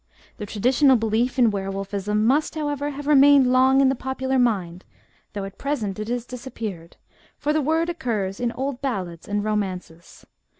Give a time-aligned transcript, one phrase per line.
[0.37, 4.83] The traditional belief in were wolfism must, however, have remained long in the popular mind,
[5.33, 6.97] though at present it has disappeared,
[7.37, 10.25] for the word occurs in old ballads and romances.